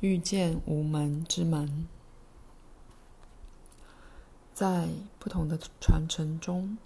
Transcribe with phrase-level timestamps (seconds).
[0.00, 1.86] 遇见无门之门。
[4.52, 4.88] 在
[5.18, 6.78] 不同的传承中，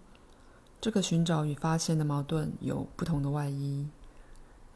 [0.80, 3.88] 这个寻找与发现的矛盾有不同的外衣。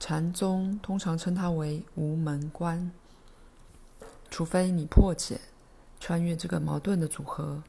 [0.00, 2.90] 禅宗通常称它为无门关，
[4.30, 5.40] 除非你破解、
[5.98, 7.62] 穿越这个矛盾的组合，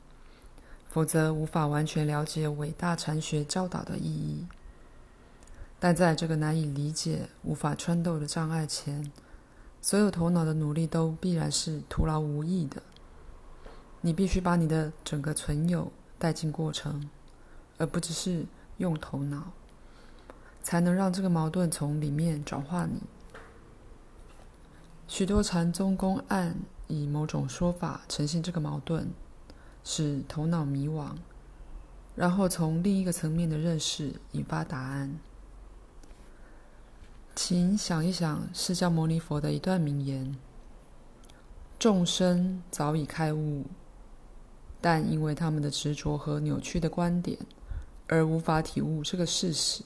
[0.89, 4.45] 否则无法完全了解伟大禅学教导的意义。
[5.79, 9.11] 但在这个难以理解、无法穿透的障碍前，
[9.85, 12.81] 所有头脑的努力都必然是徒劳无益的。
[14.01, 17.07] 你必须把你的整个存有带进过程，
[17.77, 19.51] 而不只是用头脑，
[20.63, 23.03] 才能让这个矛盾从里面转化你。
[25.07, 26.55] 许多禅宗公案
[26.87, 29.11] 以某种说法呈现这个矛盾，
[29.83, 31.11] 使头脑迷惘，
[32.15, 35.19] 然后从另一个层面的认识引发答案。
[37.35, 40.37] 请想一想释迦牟尼佛的一段名言
[41.77, 43.65] ：“众生早已开悟。”
[44.79, 47.37] 但因为他们的执着和扭曲的观点，
[48.07, 49.83] 而无法体悟这个事实。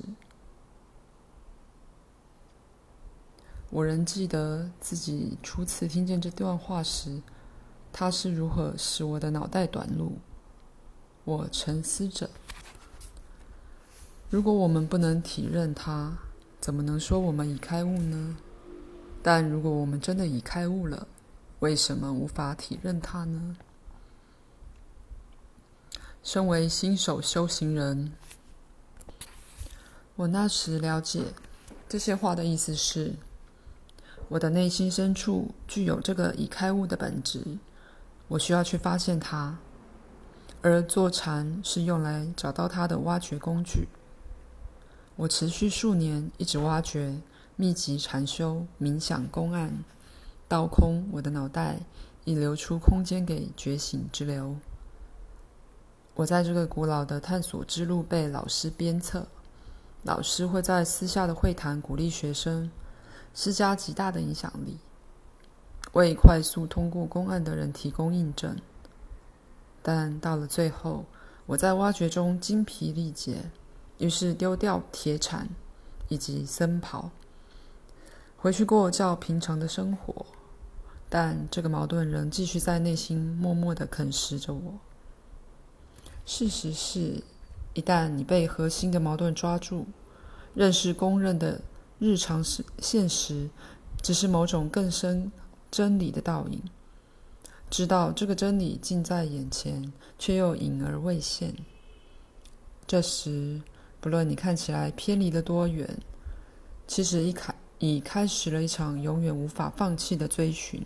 [3.70, 7.22] 我仍记得自己初次听见这段话时，
[7.92, 10.20] 它是如何使我的脑袋短路。
[11.24, 12.30] 我沉思着：
[14.30, 16.18] 如果我们不能体认它，
[16.60, 18.38] 怎么能说我们已开悟呢？
[19.24, 21.08] 但如果我们真的已开悟了，
[21.60, 23.56] 为什么无法体认它呢？
[26.22, 28.12] 身为新手修行人，
[30.16, 31.24] 我那时了解
[31.88, 33.14] 这些话的意思是：
[34.28, 37.58] 我的内心深处具有这个已开悟的本质，
[38.28, 39.58] 我需要去发现它，
[40.62, 43.88] 而坐禅是用来找到它的挖掘工具。
[45.20, 47.20] 我持续数年一直挖掘、
[47.58, 49.84] 密集禅修、冥想公案，
[50.48, 51.82] 倒空我的脑袋，
[52.24, 54.56] 以留出空间给觉醒之流。
[56.16, 59.28] 我在这个古老的探索之路被老师鞭策，
[60.04, 62.72] 老师会在私下的会谈鼓励学生，
[63.34, 64.78] 施加极大的影响力，
[65.92, 68.56] 为快速通过公案的人提供印证。
[69.82, 71.04] 但到了最后，
[71.46, 73.52] 我在挖掘中精疲力竭，
[74.00, 75.48] 于是丢掉铁铲
[76.08, 77.12] 以及僧袍，
[78.38, 80.26] 回去过较平常的生活。
[81.08, 84.80] 但这个矛盾仍继续在内心默默地啃食着我。
[86.26, 87.24] 事实是，
[87.74, 89.88] 一旦你被核心的矛盾抓住，
[90.54, 91.60] 认识公认的
[91.98, 92.44] 日常
[92.78, 93.50] 现实
[94.04, 95.32] 只是某种更深
[95.72, 96.62] 真理的倒影，
[97.70, 101.56] 知道这个真理近在眼前，却又隐而未现。
[102.86, 103.62] 这时，
[104.00, 105.98] 不论你看起来偏离了多远，
[106.88, 110.86] 其实已开已开始了一场永远无法放弃的追寻。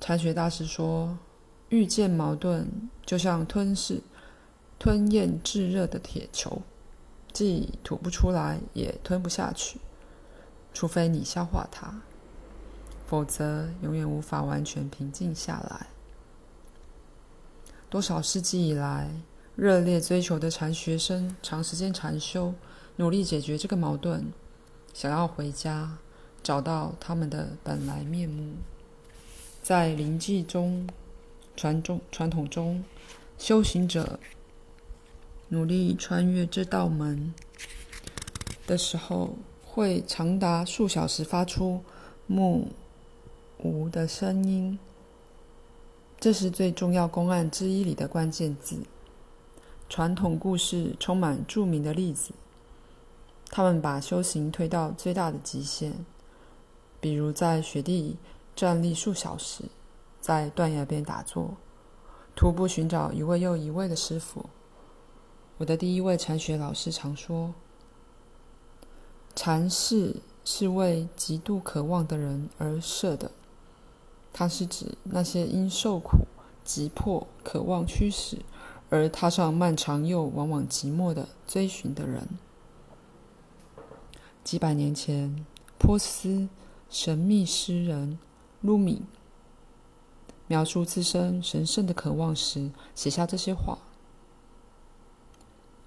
[0.00, 1.18] 禅学大师说。
[1.70, 2.66] 遇见矛盾，
[3.06, 4.02] 就像吞噬、
[4.76, 6.62] 吞咽炙热的铁球，
[7.32, 9.78] 既吐不出来，也吞不下去。
[10.74, 12.02] 除非你消化它，
[13.06, 15.86] 否则永远无法完全平静下来。
[17.88, 19.08] 多少世纪以来，
[19.56, 22.54] 热烈追求的禅学生，长时间禅修，
[22.96, 24.24] 努力解决这个矛盾，
[24.94, 25.98] 想要回家，
[26.42, 28.54] 找到他们的本来面目，
[29.62, 30.86] 在临济中。
[31.56, 32.82] 传中传统中，
[33.36, 34.18] 修行者
[35.48, 37.34] 努力穿越这道门
[38.66, 41.82] 的时候，会长达数小时发出
[42.26, 42.68] “木
[43.58, 44.78] 无”的声音。
[46.18, 48.78] 这是最重要公案之一里的关键字。
[49.90, 52.32] 传统故事充满著名的例子，
[53.50, 56.06] 他们把修行推到最大的极限，
[57.00, 58.16] 比如在雪地
[58.54, 59.64] 站立数小时。
[60.20, 61.56] 在断崖边打坐，
[62.36, 64.50] 徒步寻找一位又一位的师傅。
[65.56, 67.54] 我的第一位禅学老师常说
[69.34, 73.30] ：“禅室是为极度渴望的人而设的。”
[74.30, 76.18] 它是指那些因受苦、
[76.62, 78.36] 急迫、渴望驱使
[78.90, 82.28] 而踏上漫长又往往寂寞的追寻的人。
[84.44, 85.46] 几百年前，
[85.78, 86.48] 波斯
[86.90, 88.18] 神秘诗人
[88.60, 89.02] 鲁米。
[90.48, 93.78] 描述自身神圣的渴望时，写下这些话：“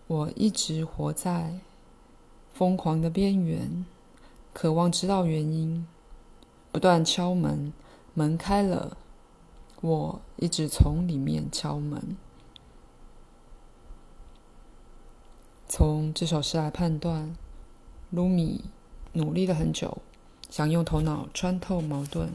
[0.07, 1.59] 我一直活在
[2.53, 3.85] 疯狂的边缘，
[4.53, 5.85] 渴望知道原因，
[6.71, 7.73] 不断敲门，
[8.13, 8.95] 门开了，
[9.81, 12.15] 我一直从里面敲门。”
[15.75, 17.35] 从这首诗来判断，
[18.11, 18.65] 卢米
[19.13, 20.03] 努力了很久，
[20.47, 22.29] 想用头脑穿透矛盾，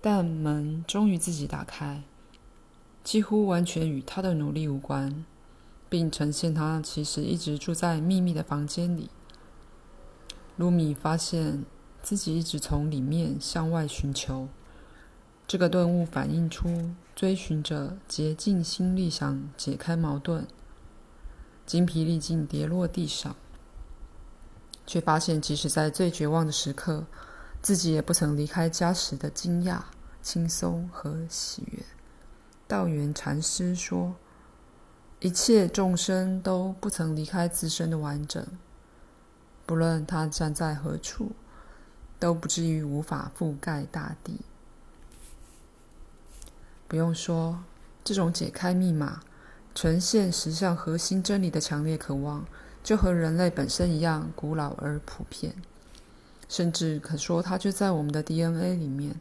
[0.00, 2.02] 但门终于自己打开，
[3.04, 5.24] 几乎完全与他的努力无关，
[5.88, 9.10] 并呈现他其实一直住在秘密的房间里。
[10.56, 11.64] 卢米发现
[12.02, 14.48] 自己一直从里面向外寻求，
[15.46, 20.48] 这个顿悟反映出追寻着竭尽心力想解开矛盾，
[21.66, 23.36] 精疲力尽跌落地上，
[24.86, 27.04] 却发现即使在最绝望的时刻。
[27.62, 29.80] 自己也不曾离开家时的惊讶、
[30.22, 31.82] 轻松和喜悦。
[32.68, 34.14] 道元禅师说
[35.18, 38.46] ：“一切众生都不曾离开自身的完整，
[39.64, 41.32] 不论他站在何处，
[42.20, 44.42] 都不至于无法覆盖大地。”
[46.86, 47.64] 不用说，
[48.04, 49.22] 这种解开密码、
[49.76, 52.46] 呈现实相核心真理的强烈渴望，
[52.82, 55.54] 就和人类本身一样古老而普遍。
[56.48, 59.16] 甚至可说，它就在我们的 DNA 里面。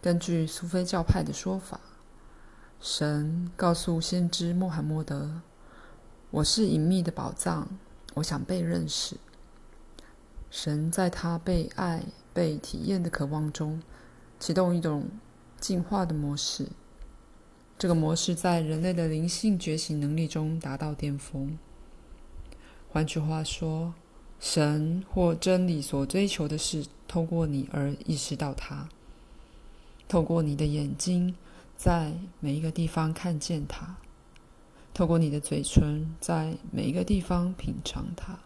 [0.00, 1.78] 根据苏菲教派的说法，
[2.80, 5.42] 神告诉先知穆罕默德
[6.32, 7.68] ：“我是隐秘的宝藏，
[8.14, 9.18] 我想被认识。”
[10.50, 12.02] 神在他被爱、
[12.32, 13.82] 被体验的渴望中，
[14.40, 15.06] 启动一种
[15.60, 16.68] 进化的模式。
[17.76, 21.58] 这个模式在人类的灵性觉醒能力中达到巅峰。
[22.88, 23.92] 换句话说，
[24.38, 28.88] 神或真理所追求的是透过你而意识到它，
[30.08, 31.34] 透过你的眼睛
[31.76, 33.96] 在每一个地方看见它，
[34.94, 38.38] 透过你的嘴唇在每一个地方品尝它。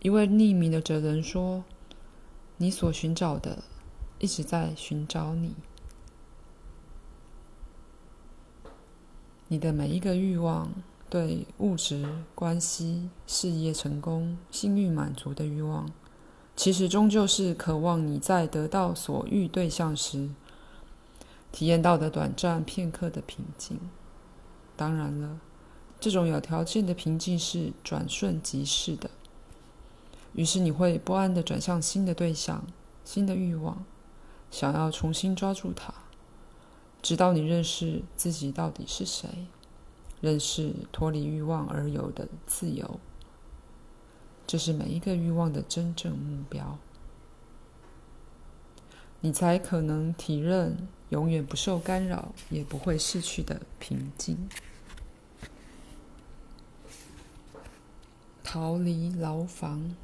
[0.00, 1.64] 一位匿名的哲人说
[2.58, 3.64] ：“你所寻找的
[4.18, 5.54] 一直在寻找你，
[9.48, 10.70] 你的每一个欲望。”
[11.10, 12.04] 对物质
[12.34, 15.88] 关系、事业成功、性欲满足的欲望，
[16.56, 20.30] 其实终究是渴望你在得到所欲对象时，
[21.52, 23.78] 体验到的短暂片刻的平静。
[24.74, 25.38] 当然了，
[26.00, 29.08] 这种有条件的平静是转瞬即逝的。
[30.32, 32.66] 于是你会不安地转向新的对象、
[33.04, 33.84] 新的欲望，
[34.50, 35.94] 想要重新抓住它，
[37.04, 39.28] 直到你认识自己到底是谁。
[40.22, 42.98] 认识脱离欲望而有的自由，
[44.46, 46.78] 这是每一个欲望的真正目标。
[49.20, 54.48] 你才可能体认永远不受干扰，也不会逝去的平静。
[58.42, 59.94] 逃离牢房。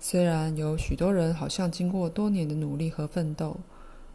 [0.00, 3.60] 虽然有许多人好像经过多年的努力和奋斗，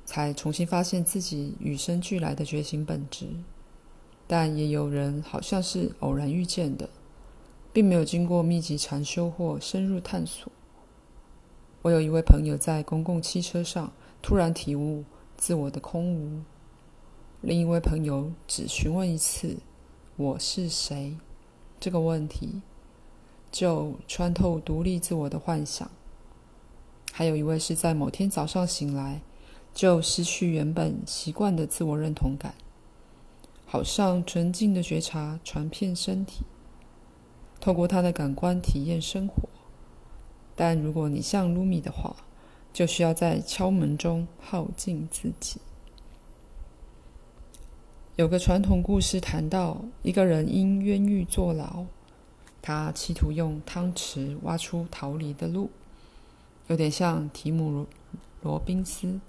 [0.07, 3.27] 才重新发现自己与生俱来的觉醒本质，
[4.25, 6.89] 但也有人好像是偶然遇见的，
[7.73, 10.49] 并没有经过密集禅修或深入探索。
[11.81, 15.03] 我有一位朋友在公共汽车上突然体悟
[15.35, 16.41] 自我的空无，
[17.41, 19.57] 另一位朋友只询问一次
[20.15, 21.17] “我是谁”
[21.81, 22.61] 这个问题，
[23.51, 25.91] 就穿透独立自我的幻想。
[27.11, 29.21] 还有一位是在某天早上醒来。
[29.77, 32.55] 就失去原本习惯的自我认同感，
[33.63, 36.43] 好像纯净的觉察传遍身体，
[37.59, 39.47] 透过他的感官体验生活。
[40.55, 42.15] 但如果你像噜米的话，
[42.73, 45.61] 就需要在敲门中耗尽自己。
[48.15, 51.85] 有个传统故事谈到，一个人因冤狱坐牢，
[52.63, 55.69] 他企图用汤匙挖出逃离的路，
[56.65, 57.85] 有点像提姆
[58.41, 59.19] 罗宾斯。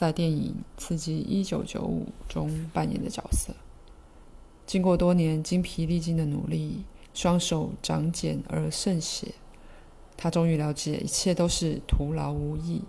[0.00, 3.54] 在电影《刺激一九九五》中扮演的角色，
[4.64, 9.34] 经过多年精疲力尽的努力，双手长茧而渗血，
[10.16, 12.80] 他终于了解一切都是徒劳无益。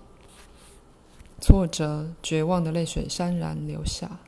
[1.41, 4.21] 挫折、绝望的泪水潸然流下，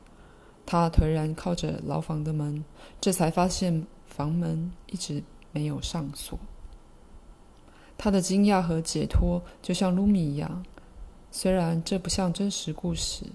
[0.66, 2.66] 他颓然靠着牢房的门，
[3.00, 5.22] 这才发现房门一直
[5.52, 6.38] 没有上锁。
[7.96, 10.62] 他的惊讶和解脱，就像卢米一样。
[11.36, 13.26] 虽然这不像真实故事，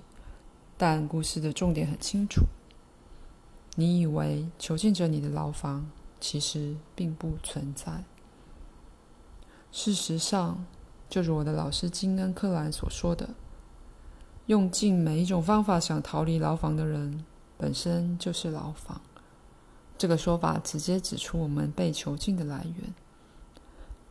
[0.78, 2.46] 但故事的重点很清楚。
[3.76, 5.86] 你以为囚禁着你的牢房，
[6.22, 8.06] 其实并不存在。
[9.74, 10.66] 事实上，
[11.10, 13.32] 就如我的老师金恩·克兰所说的
[14.48, 17.26] ：“用尽每一种方法想逃离牢房的人，
[17.58, 19.02] 本身就是牢房。”
[20.00, 22.94] 这个说法直接指出我们被囚禁的来源，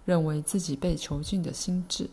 [0.04, 2.10] 认为自己被囚禁的心智。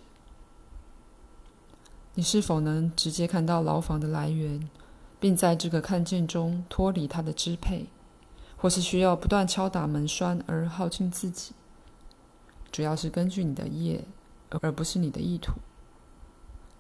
[2.16, 4.70] 你是否能直接看到牢房的来源，
[5.20, 7.88] 并在这个看见中脱离它的支配，
[8.58, 11.54] 或是需要不断敲打门栓而耗尽自己？
[12.72, 14.06] 主要是根据你的业，
[14.62, 15.54] 而不是你的意图。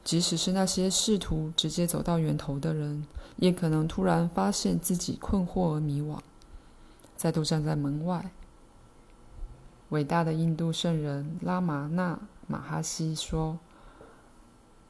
[0.04, 3.06] 即使是那些试图直接走到源头的人，
[3.38, 6.20] 也可能突然发现自己困惑而迷惘，
[7.16, 8.32] 再度站在门外。
[9.90, 13.58] 伟大的印度圣人拉玛那马哈希说：“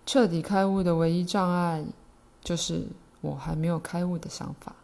[0.06, 1.84] 彻底开悟的唯一障碍，
[2.42, 2.88] 就是
[3.22, 4.76] 我还没有开悟的想法。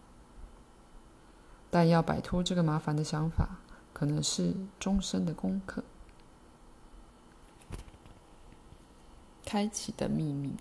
[1.70, 3.60] 但要摆脱这个麻烦的想法，
[3.94, 5.84] 可能是终身的功课。”
[9.46, 10.56] 开启的秘密，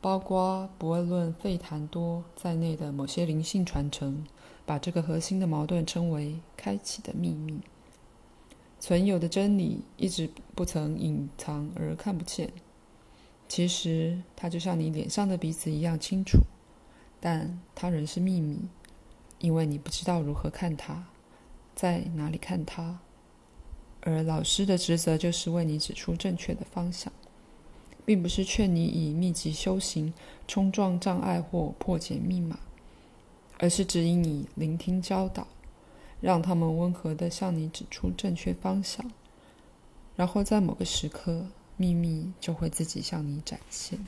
[0.00, 4.24] 包括不二论费谈多在内的某些灵性传承，
[4.64, 7.60] 把这个核心的矛盾称为“开启的秘密”。
[8.84, 12.52] 存有的真理一直不曾隐藏而看不见，
[13.48, 16.40] 其实它就像你脸上的鼻子一样清楚，
[17.18, 18.58] 但它仍是秘密，
[19.38, 21.02] 因为你不知道如何看它，
[21.74, 22.98] 在哪里看它。
[24.02, 27.10] 而老师的职责就是为你指出正确的方向，
[28.04, 30.12] 并不是劝你以密集修行
[30.46, 32.58] 冲撞障碍或破解密码，
[33.58, 35.46] 而是指引你聆听教导，
[36.24, 39.04] 让他们温和地向你指出正确方向，
[40.16, 43.98] 然后在某个时刻，秘密就会自己向你展现。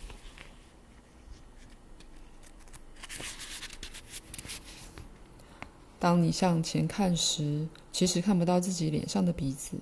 [5.99, 9.77] 当你向前看时，其实看不到自己脸上的鼻子。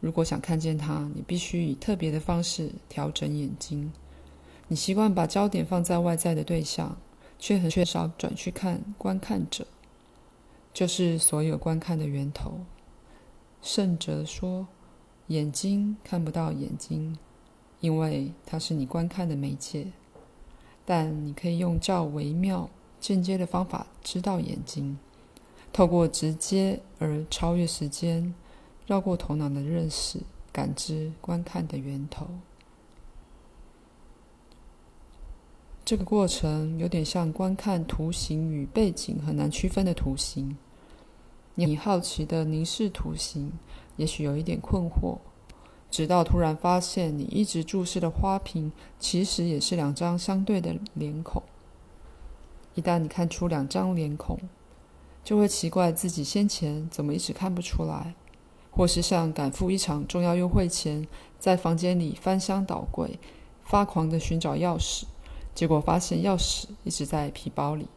[0.00, 3.92] 如果想看见它，你必须以特别的方式调整眼睛。
[4.68, 6.96] 你习惯把焦点放在外在的对象，
[7.38, 9.66] 却很缺少转去看观看者，
[10.78, 12.60] 就是所有观看的源头。
[13.60, 14.68] 圣哲说，
[15.26, 17.18] 眼睛看不到眼睛，
[17.80, 19.90] 因为它是你观看的媒介。
[20.86, 22.70] 但你可以用较微妙、
[23.00, 24.96] 间接的方法知道眼睛。
[25.72, 28.32] 透过直接而超越时间、
[28.86, 30.20] 绕过头脑的认识、
[30.52, 32.24] 感知、观看的源头，
[35.84, 40.56] 这个过程有点像观看图形与背景很难区分的图形。
[41.66, 43.52] 你好奇地凝视图形，
[43.96, 45.18] 也许有一点困惑，
[45.90, 51.42] 直到突然发现你一直注视的花瓶，其实也是两张相对的脸孔。
[52.76, 54.38] 一旦你看出两张脸孔，
[55.24, 58.14] 就会奇怪自己先前怎么一直看不出来，
[58.70, 61.08] 或是像赶赴一场重要约会前，
[61.40, 63.18] 在房间里翻箱倒柜，
[63.62, 65.06] 发狂地寻找钥匙，
[65.56, 67.88] 结果发现钥匙一直在皮包里，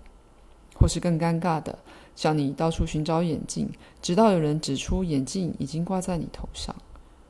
[0.82, 1.78] 或是更尴尬的，
[2.16, 3.72] 像你到处寻找眼镜，
[4.02, 6.76] 直到有人指出眼镜已经挂在你头上，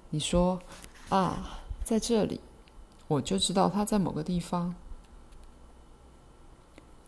[0.10, 0.62] 你说
[1.10, 2.40] ：“啊，在这里，
[3.10, 4.74] 我就知道它在某个地方。”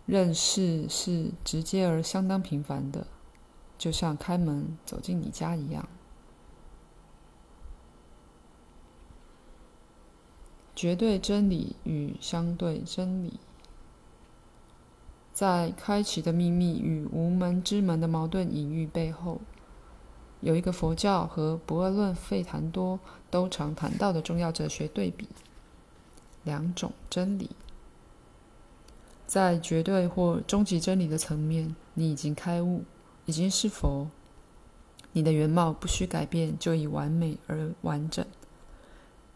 [0.05, 3.07] 认识是直接而相当频繁的，
[3.77, 5.87] 就像开门走进你家一样。
[10.75, 13.39] 绝对真理与相对真理，
[15.33, 19.41] 在开启的秘密与无门之门的矛盾隐喻背后，
[20.41, 22.99] 有一个佛教和不二论费檀多
[23.31, 25.27] 都常谈到的重要哲学对比：
[26.43, 27.49] 两种真理。
[29.25, 32.83] 在绝对或终极真理的层面，你已经开悟，
[33.25, 34.07] 已经是佛。
[35.13, 38.23] 你的原貌不需改变，就已完美而完整。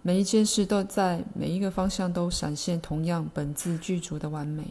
[0.03, 4.65] 每一件事都在每一个方向都闪现同样本自具足的完美，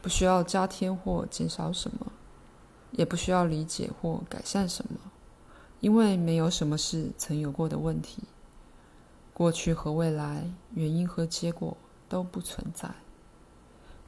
[0.00, 2.12] 不需要加添或减少什么，
[2.92, 4.98] 也不需要理解或改善什么，
[5.80, 8.22] 因为没有什么是曾有过的问题。
[9.34, 11.76] 过去和未来，原因和结果
[12.08, 12.90] 都不存在。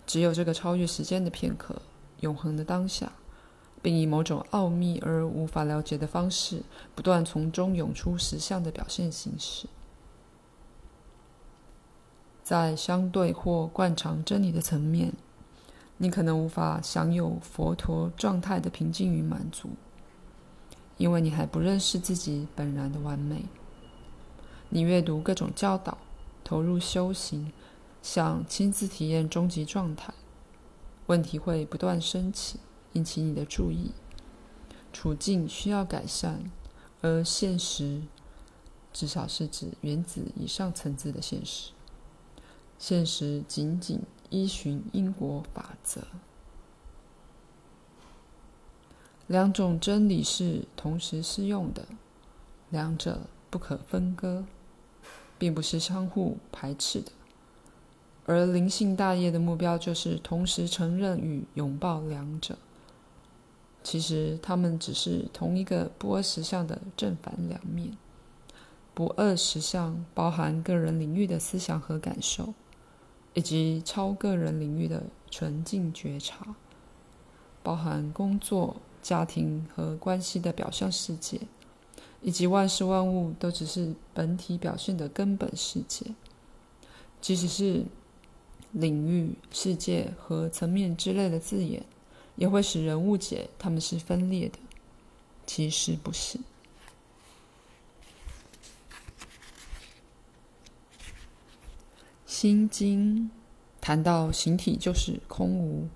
[0.06, 1.82] 只有这个超越时间的片刻，
[2.18, 3.12] 永恒的当下，
[3.80, 6.62] 并以某种奥秘而无法了解的方式，
[6.96, 9.68] 不断从中涌出实相的表现形式。
[12.42, 15.12] 在相对或惯常真理的层面，
[16.02, 19.68] 你可能无法享有佛陀状态的平静与满足，
[20.96, 23.44] 因为你还不认识自己本然的完美。
[24.70, 25.98] 你阅读各种教导，
[26.42, 27.52] 投入修行。
[28.02, 30.14] 想亲自体验终极状态，
[31.06, 32.58] 问题会不断升起，
[32.94, 33.90] 引起你的注意。
[34.90, 36.50] 处境需要改善，
[37.02, 38.00] 而现实，
[38.90, 41.72] 至少是指原子以上层次的现实。
[42.78, 46.00] 现实仅仅依循因果法则。
[49.26, 51.86] 两种真理是同时适用的，
[52.70, 54.44] 两者不可分割，
[55.38, 57.12] 并不是相互排斥的。
[58.26, 62.56] 而灵性大业的目标就是同时承认与拥抱两者。
[63.82, 67.96] 其实它们只是同一个不二实相的正反两面。
[68.92, 72.52] 不二实相包含个人领域的思想和感受，
[73.34, 76.54] 以及超个人领域的纯净觉察，
[77.62, 81.40] 包含工作、家庭和关系的表象世界，
[82.20, 86.06] 以及万事万物都只是本体表现的根本世界。
[87.20, 87.84] 即使是
[88.72, 91.84] 领域、世界和层面之类的字眼，
[92.36, 94.58] 也会使人误解他们是分裂的，
[95.46, 96.38] 其实不是。
[102.40, 103.30] 心经
[103.82, 105.86] 谈到形体就是空无，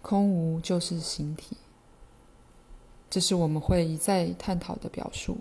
[0.00, 1.58] 空无就是形体，
[3.10, 5.36] 这是我们会一再探讨的表述。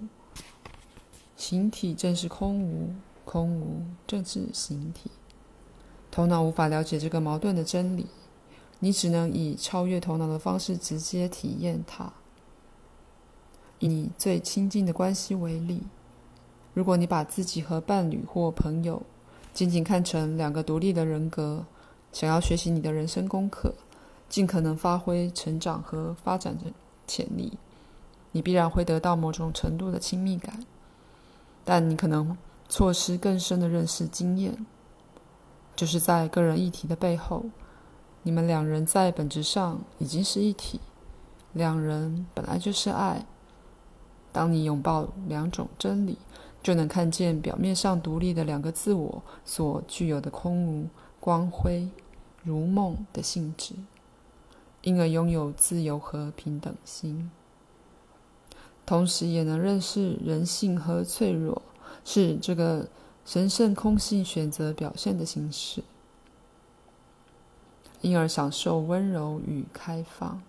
[1.38, 5.10] 形体正是空无，空无正是形体。
[6.12, 8.06] 头脑无法了解这个矛盾的真理，
[8.80, 12.12] 你只能以超越头脑的方式直接体验它。
[13.80, 15.84] 以最亲近的关系为例，
[16.74, 19.04] 如果你把自己和伴侣或朋友，
[19.54, 21.66] 仅仅看成两个独立的人格，
[22.12, 23.74] 想要学习你的人生功课，
[24.30, 26.66] 尽可能发挥成长和发展的
[27.06, 27.58] 潜力，
[28.32, 30.66] 你必然会得到某种程度的亲密感，
[31.66, 32.38] 但你可能
[32.70, 34.66] 错失更深的认识经验，
[35.76, 37.46] 就是在个人议题的背后，
[38.24, 40.80] 你们两人在本质上已经是一体，
[41.52, 43.26] 两人本来就是爱。
[44.34, 46.18] 当你拥抱两种真理，
[46.64, 50.88] 就能看见表面上独立的两个自我所具有的空无、
[51.20, 51.90] 光辉、
[52.44, 53.74] 如梦的性质，
[54.82, 57.32] 因而拥有自由和平等心。
[58.86, 61.62] 同时，也能认识人性和脆弱
[62.04, 62.88] 是这个
[63.26, 65.84] 神圣空性选择表现的形式，
[68.02, 70.42] 因而享受温柔与开放。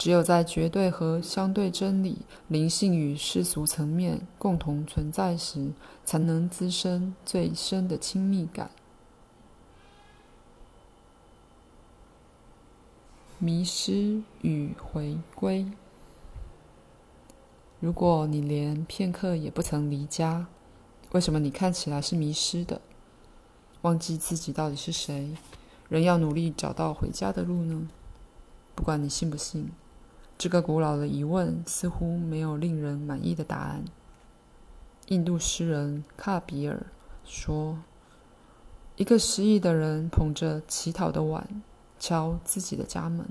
[0.00, 5.72] 只有在绝对和相对真理、灵性与世俗层面共同存在时，
[6.06, 8.70] 才能滋生最深的亲密感。
[13.38, 15.70] 迷失与回归。
[17.78, 20.46] 如果你连片刻也不曾离家，
[21.12, 22.80] 为什么你看起来是迷失的？
[23.82, 25.34] 忘记自己到底是谁，
[25.90, 27.86] 仍要努力找到回家的路呢？
[28.74, 29.70] 不管你信不信。
[30.40, 33.84] 这个古老的疑问似乎没有令人满意的答案。
[35.08, 36.86] 印度诗人卡比尔
[37.26, 37.76] 说
[38.96, 41.62] ：“一个失意的人捧着乞讨的碗，
[41.98, 43.28] 敲自己的家门。”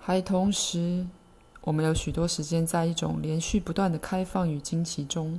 [0.00, 1.06] 还同时，
[1.60, 5.38] 我们有许多时间在一种连续不断的开放与惊奇中，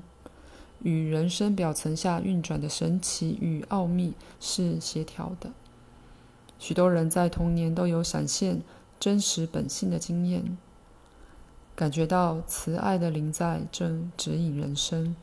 [0.84, 5.50] 与人生表层下运转的神奇与奥秘是协调的。
[6.60, 8.62] 许多人在童年都有闪现。
[9.04, 10.58] 真实本性的经验，
[11.76, 15.14] 感觉到慈爱的灵在正指引人生，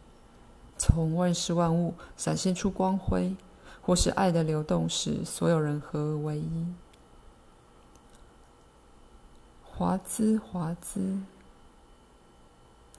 [0.76, 3.34] 从万事万物闪现出光辉，
[3.80, 6.66] 或是爱的流动使所有人合而为一。
[9.64, 11.18] 华兹华兹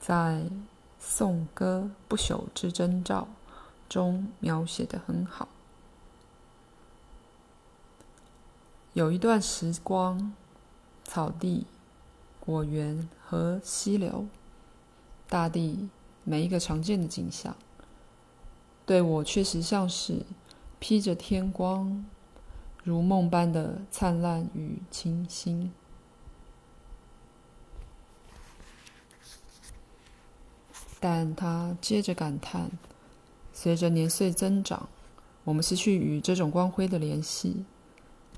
[0.00, 0.40] 在
[0.98, 3.28] 《颂歌不朽之征兆》
[3.88, 5.46] 中描写的很好，
[8.94, 10.34] 有一段时光。
[11.14, 11.66] 草地、
[12.40, 14.24] 果园和溪流，
[15.28, 15.90] 大地
[16.24, 17.54] 每一个常见的景象，
[18.86, 20.24] 对我确实像是
[20.78, 22.02] 披着天光，
[22.82, 25.70] 如梦般的灿烂与清新。
[30.98, 32.70] 但他接着感叹：
[33.52, 34.88] 随着年岁增长，
[35.44, 37.66] 我们失去与这种光辉的联系。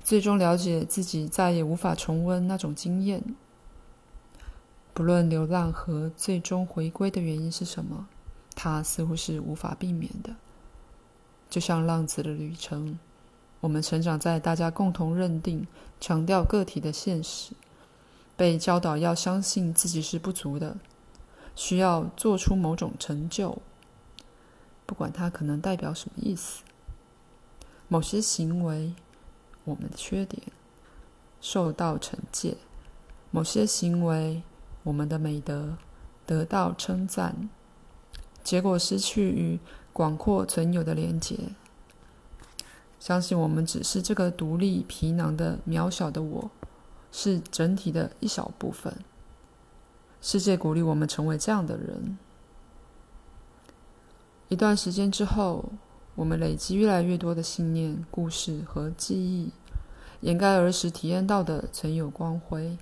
[0.05, 3.23] 最终了解自己再也无法重温那种经验。
[4.93, 8.07] 不论流浪和最终回归的原因是什么，
[8.53, 10.35] 它似乎是无法避免的。
[11.49, 12.99] 就像浪子的旅程，
[13.61, 15.65] 我们成长在大家共同认定、
[15.99, 17.53] 强调个体的现实，
[18.37, 20.77] 被教导要相信自己是不足的，
[21.55, 23.57] 需要做出某种成就，
[24.85, 26.61] 不管它可能代表什么意思。
[27.87, 28.93] 某些行为。
[29.65, 30.41] 我们的缺点
[31.41, 32.55] 受到惩戒，
[33.31, 34.43] 某些行为，
[34.83, 35.77] 我们的美德
[36.25, 37.49] 得到称赞，
[38.43, 39.59] 结果失去与
[39.91, 41.49] 广阔存有的连结。
[42.99, 46.49] 相信我们只是这个独立皮囊的渺小的我，
[47.11, 48.95] 是整体的一小部分。
[50.21, 52.17] 世界鼓励我们成为这样的人。
[54.47, 55.65] 一段时间之后。
[56.15, 59.51] 我们累积越来越多的信念、故事和记忆，
[60.21, 62.77] 掩盖儿时体验到的曾有光辉，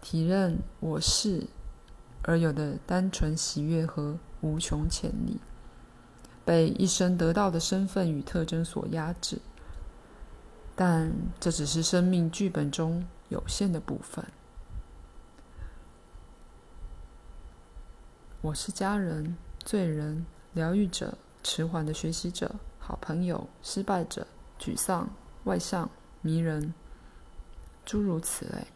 [0.00, 1.46] 体认我是
[2.22, 5.38] 而有的单纯喜悦和无穷潜力，
[6.42, 9.38] 被一生得到的身份与特征所压制。
[10.74, 14.24] 但这只是生命剧本中有限的部分。
[18.40, 24.26] 我是家人、罪人、疗愈者、迟缓的学习者、好朋友、失败者、
[24.58, 25.10] 沮丧、
[25.44, 25.88] 外向、
[26.22, 26.72] 迷人，
[27.84, 28.66] 诸如此类。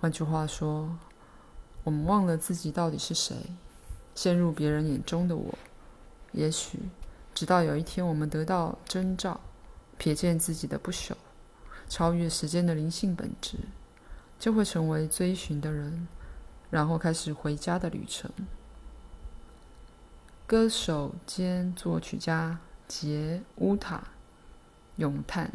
[0.00, 0.98] 换句话说，
[1.84, 3.36] 我们忘了自己到底是谁，
[4.12, 5.54] 陷入别人眼中的我。
[6.32, 6.80] 也许，
[7.32, 9.40] 直到有一天我们得到征兆，
[10.00, 11.12] 瞥见自己的不朽，
[11.88, 13.56] 超越时间的灵性本质，
[14.36, 16.08] 就会成为追寻的人。
[16.70, 18.30] 然后开始回家的旅程。
[20.50, 22.58] 歌手兼作曲家
[22.88, 24.02] 杰乌塔
[24.96, 25.52] 咏叹：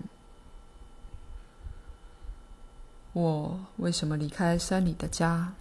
[3.12, 5.51] 我为什么离开山里的家？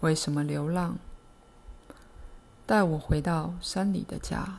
[0.00, 0.98] 为什么流浪？
[2.66, 4.58] 带我回到山里的家。